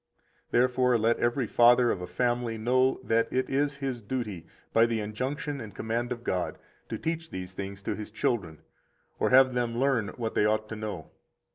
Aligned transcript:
87 0.49 0.59
Therefore 0.59 0.97
let 0.97 1.19
every 1.19 1.45
father 1.45 1.91
of 1.91 2.01
a 2.01 2.07
family 2.07 2.57
know 2.57 2.99
that 3.03 3.31
it 3.31 3.47
is 3.51 3.75
his 3.75 4.01
duty, 4.01 4.47
by 4.73 4.87
the 4.87 4.99
injunction 4.99 5.61
and 5.61 5.75
command 5.75 6.11
of 6.11 6.23
God, 6.23 6.57
to 6.89 6.97
teach 6.97 7.29
these 7.29 7.53
things 7.53 7.83
to 7.83 7.93
his 7.93 8.09
children, 8.09 8.63
or 9.19 9.29
have 9.29 9.53
them 9.53 9.77
learn 9.77 10.07
what 10.17 10.33
they 10.33 10.43
ought 10.45 10.67
to 10.69 10.75
know. 10.75 11.11